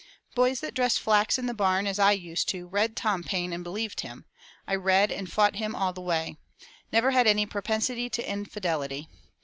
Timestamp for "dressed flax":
0.73-1.37